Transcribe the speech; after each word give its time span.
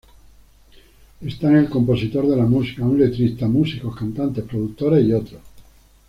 Están 1.21 1.55
el 1.57 1.69
compositor 1.69 2.25
de 2.25 2.35
la 2.35 2.47
música, 2.47 2.83
un 2.83 2.97
letrista, 2.97 3.47
músicos, 3.47 3.95
cantantes, 3.95 4.43
productores 4.45 5.05
y 5.05 5.13
otros. 5.13 5.41